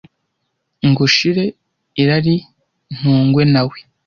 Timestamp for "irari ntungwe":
2.01-3.43